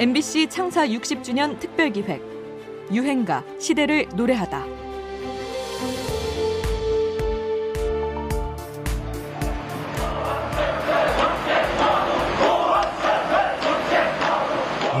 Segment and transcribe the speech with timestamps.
[0.00, 2.22] MBC 창사 60주년 특별기획
[2.90, 4.64] 유행가 시대를 노래하다.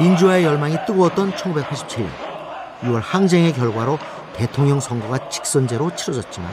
[0.00, 2.06] 민주화의 열망이 뜨거웠던 1987년
[2.82, 3.98] 6월 항쟁의 결과로
[4.34, 6.50] 대통령 선거가 직선제로 치러졌지만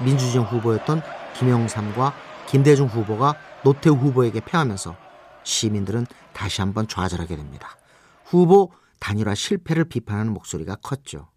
[0.00, 1.00] 민주진영 후보였던
[1.34, 2.12] 김영삼과
[2.48, 5.07] 김대중 후보가 노태우 후보에게 패하면서
[5.48, 7.76] 시민들은 다시 한번 좌절하게 됩니다.
[8.24, 8.70] 후보
[9.00, 11.30] 단일화 실패를 비판하는 목소리가 컸죠.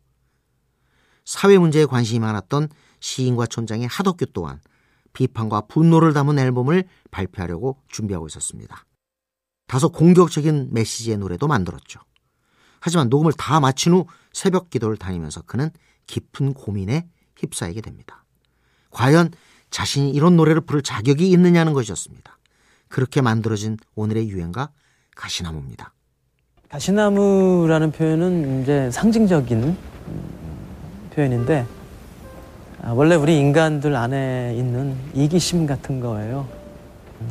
[1.24, 2.70] 사회 문제에 관심이 많았던
[3.00, 4.60] 시인과 촌장의 하덕규 또한
[5.14, 8.86] 비판과 분노를 담은 앨범을 발표하려고 준비하고 있었습니다.
[9.68, 12.02] 다소 공격적인 메시지의 노래도 만들었죠.
[12.82, 15.70] 하지만 녹음을 다 마친 후 새벽 기도를 다니면서 그는
[16.08, 17.08] 깊은 고민에
[17.38, 18.26] 휩싸이게 됩니다.
[18.90, 19.32] 과연
[19.70, 22.38] 자신이 이런 노래를 부를 자격이 있느냐는 것이었습니다.
[22.92, 24.70] 그렇게 만들어진 오늘의 유행가
[25.16, 25.94] 가시나무입니다.
[26.70, 29.76] 가시나무라는 표현은 이제 상징적인
[31.14, 31.66] 표현인데
[32.84, 36.48] 아, 원래 우리 인간들 안에 있는 이기심 같은 거예요.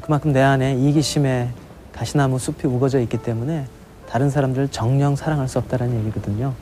[0.02, 1.50] 그만큼 내 안에 이기심에
[1.92, 3.66] 가시나무 숲이 우거져 있기 때문에
[4.08, 6.54] 다른 사람들을 정령 사랑할 수 없다는 얘기거든요.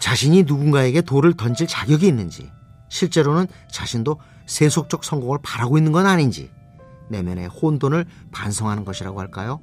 [0.00, 2.50] 자신이 누군가에게 돌을 던질 자격이 있는지,
[2.88, 6.50] 실제로는 자신도 세속적 성공을 바라고 있는 건 아닌지,
[7.10, 9.60] 내면의 혼돈을 반성하는 것이라고 할까요?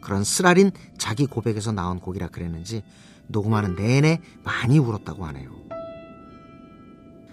[0.00, 2.82] 그런 쓰라린 자기 고백에서 나온 곡이라 그랬는지
[3.28, 5.50] 녹음하는 내내 많이 울었다고 하네요.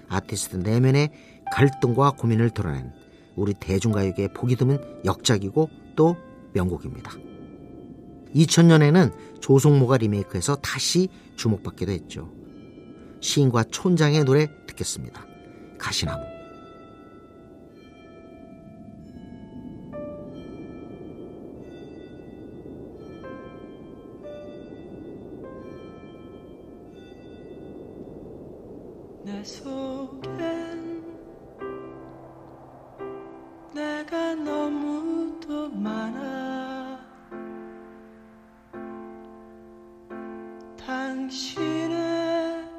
[0.10, 1.12] 아티스트 내면의
[1.52, 2.92] 갈등과 고민을 드러낸
[3.36, 6.16] 우리 대중가요계의 보기 드문 역작이고 또
[6.54, 7.12] 명곡입니다.
[8.36, 12.30] 2000년에는 조성모가 리메이크해서 다시 주목받기도 했죠.
[13.22, 15.26] 시인과 촌장의 노래 듣겠습니다.
[15.78, 16.33] 가시나무.
[29.26, 31.02] 내 속엔
[33.74, 37.00] 내가 너무도 많아.
[40.78, 42.70] 당신의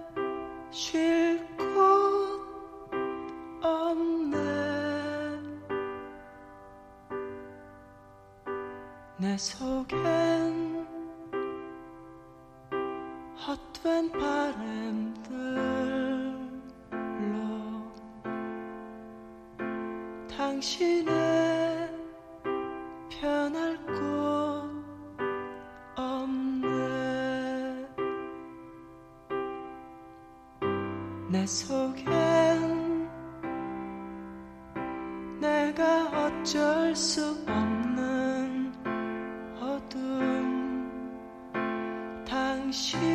[0.71, 1.65] 쉴 곳
[3.63, 4.37] 없네.
[9.17, 10.87] 내 속엔
[13.47, 15.74] 헛된 바람들
[20.65, 21.91] 당신의
[23.11, 23.93] 편할 곳
[25.95, 27.87] 없네.
[31.29, 33.11] 내 속엔
[35.39, 38.73] 내가 어쩔 수 없는
[39.61, 40.91] 어둠.
[42.27, 43.14] 당신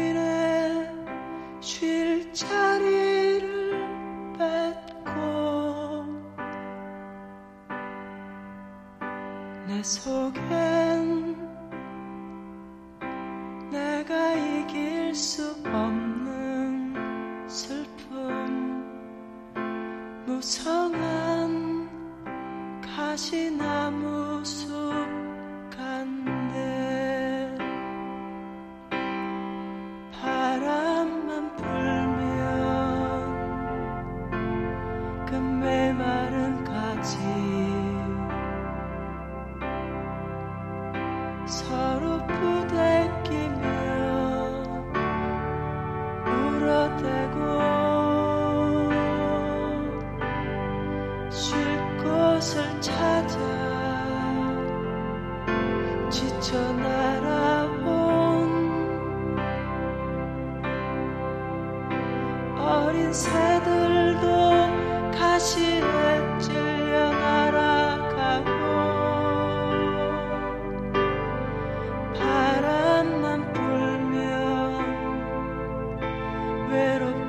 [9.67, 11.35] 내 속엔
[13.71, 16.95] 내가 이길 수 없는
[17.47, 18.83] 슬픔
[20.25, 21.89] 무성한
[22.81, 24.18] 가시나무
[56.09, 57.89] 지쳐 날아온
[62.57, 64.19] 어린 새들도
[65.15, 65.79] 가시에
[66.39, 68.49] 찔려 날아가고
[72.17, 74.79] 바람만 불면
[76.71, 77.28] 외롭